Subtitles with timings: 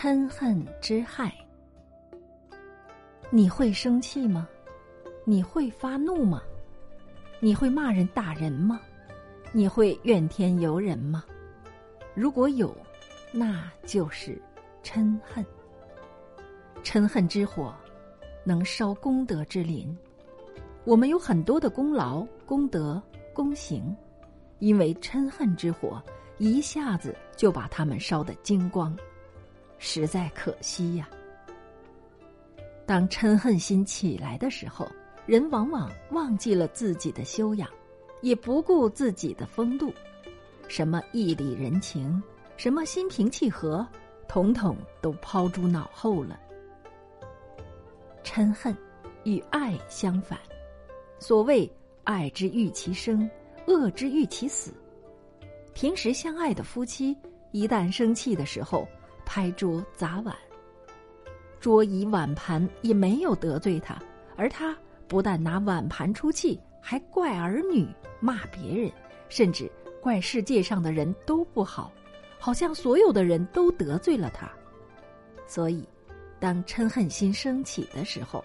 [0.00, 1.30] 嗔恨之害。
[3.28, 4.48] 你会生气吗？
[5.26, 6.40] 你会发怒吗？
[7.38, 8.80] 你会骂人打人吗？
[9.52, 11.22] 你会怨天尤人吗？
[12.14, 12.74] 如果有，
[13.30, 14.40] 那就是
[14.82, 15.44] 嗔恨。
[16.82, 17.74] 嗔恨之火，
[18.42, 19.94] 能烧功德之林。
[20.84, 23.02] 我们有很多的功劳、功德、
[23.34, 23.94] 功行，
[24.60, 26.02] 因为嗔恨之火
[26.38, 28.96] 一下子就把它们烧得精光，
[29.80, 31.08] 实在可惜呀。
[32.86, 34.88] 当嗔恨心起来的时候，
[35.26, 37.68] 人往往忘记了自己的修养，
[38.20, 39.92] 也不顾自己的风度，
[40.68, 42.22] 什么义理人情，
[42.56, 43.86] 什么心平气和，
[44.28, 46.38] 统统都抛诸脑后了。
[48.22, 48.76] 嗔恨
[49.24, 50.38] 与爱相反。
[51.18, 51.70] 所谓
[52.04, 53.28] “爱之欲其生，
[53.66, 54.72] 恶之欲其死”。
[55.74, 57.16] 平时相爱的夫妻，
[57.52, 58.86] 一旦生气的时候，
[59.32, 60.34] 拍桌砸碗，
[61.60, 63.96] 桌椅碗盘也没有得罪他，
[64.34, 67.86] 而他不但拿碗盘出气，还怪儿女、
[68.18, 68.90] 骂别人，
[69.28, 69.70] 甚至
[70.02, 71.92] 怪世界上的人都不好，
[72.40, 74.50] 好像所有的人都得罪了他。
[75.46, 75.88] 所以，
[76.40, 78.44] 当嗔恨心升起的时候，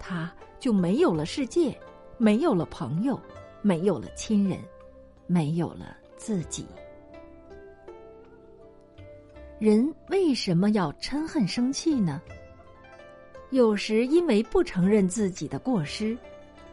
[0.00, 1.72] 他就没有了世界。
[2.18, 3.20] 没有了朋友，
[3.62, 4.58] 没有了亲人，
[5.28, 6.66] 没有了自己。
[9.64, 12.20] 人为什么要嗔恨生气呢？
[13.48, 16.14] 有时因为不承认自己的过失，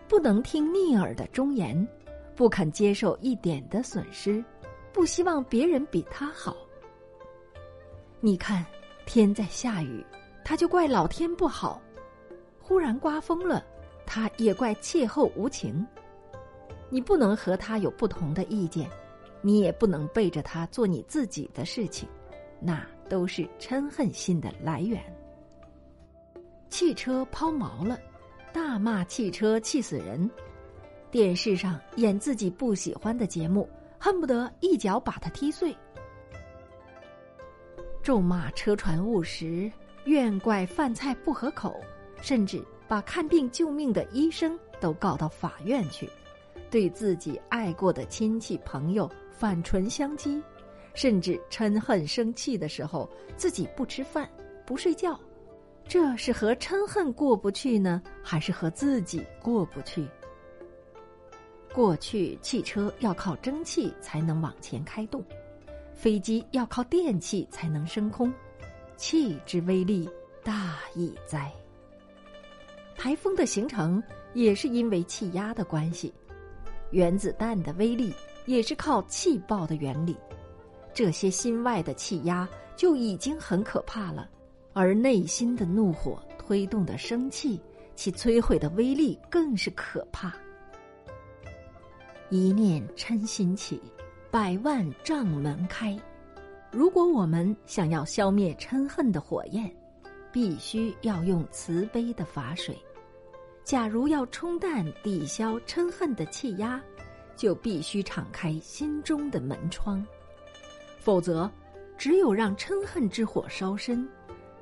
[0.09, 1.88] 不能听逆耳的忠言，
[2.36, 4.44] 不肯接受一点的损失，
[4.92, 6.53] 不希望别人比他好。
[8.20, 8.66] 你看，
[9.05, 10.05] 天在下雨，
[10.44, 11.81] 他就怪老天不好；
[12.59, 13.66] 忽然刮风了。
[14.05, 15.88] 他也怪气候无情，
[16.89, 18.89] 你不能和他有不同的意见，
[19.42, 22.09] 你也不能背着他做你自己的事情，
[22.62, 25.02] 那都是嗔恨心的来源。
[26.70, 28.00] 汽车抛锚了，
[28.54, 30.30] 大骂汽车气死人；
[31.10, 33.67] 电视上演自己不喜欢的节目，
[33.99, 35.76] 恨不得一脚把它踢碎；
[38.02, 39.70] 咒骂车船误食，
[40.05, 41.80] 怨怪饭菜不合口，
[42.22, 42.64] 甚至。
[42.88, 46.10] 把看病救命的医生都告到法院去，
[46.70, 50.43] 对自己爱过的亲戚朋友反唇相讥，
[50.94, 54.30] 甚至嗔恨生气的时候自己不吃饭
[54.66, 55.20] 不睡觉，
[55.88, 60.08] 这是和嗔恨过不去呢，还是和自己过不去？
[61.74, 65.24] 过去汽车要靠蒸汽才能往前开动，
[65.94, 68.32] 飞机要靠电气才能升空，
[68.98, 70.10] 气之威力
[70.44, 71.50] 大矣哉。
[72.98, 74.04] 台风的形成
[74.34, 76.14] 也是因为气压的关系，
[76.92, 78.14] 原子弹的威力
[78.46, 80.16] 也是靠气爆的原理。
[80.94, 84.30] 这些心外的气压就已经很可怕了，
[84.74, 87.60] 而内心的怒火推动的生气，
[87.96, 90.34] 其摧毁的威力更是可怕。
[92.30, 93.82] 一念嗔心起，
[94.30, 95.98] 百万障门开。
[96.72, 99.70] 如果我们想要消灭嗔恨的火焰，
[100.32, 102.78] 必须要用慈悲的法水。
[103.66, 106.82] 假如要冲淡、抵消嗔恨的气压，
[107.36, 110.06] 就必须敞开心中的门窗，
[111.02, 111.50] 否则，
[111.98, 114.08] 只有让嗔恨之火烧身，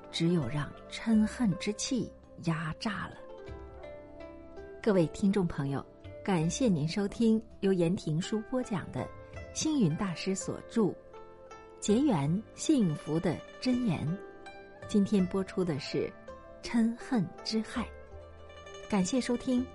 [0.09, 2.09] 只有让嗔恨之气
[2.45, 3.17] 压榨了。
[4.81, 5.85] 各位听众朋友，
[6.23, 9.05] 感谢您收听由言庭书播讲的
[9.53, 10.83] 星云大师所著
[11.81, 14.07] 《结缘幸福的真言》，
[14.87, 16.09] 今天播出的是
[16.63, 17.85] 嗔恨之害。
[18.89, 19.67] 感谢收听，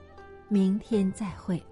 [0.49, 1.63] 明天再会。